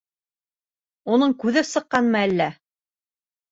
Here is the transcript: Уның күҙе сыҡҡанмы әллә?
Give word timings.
Уның 1.17 1.35
күҙе 1.45 1.65
сыҡҡанмы 1.73 2.21
әллә? 2.31 2.51